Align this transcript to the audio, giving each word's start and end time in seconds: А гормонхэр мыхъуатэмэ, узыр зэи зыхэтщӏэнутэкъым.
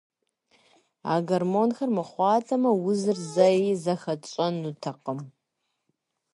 А 1.11 1.13
гормонхэр 1.27 1.89
мыхъуатэмэ, 1.97 2.71
узыр 2.87 3.17
зэи 3.31 3.63
зыхэтщӏэнутэкъым. 3.83 5.19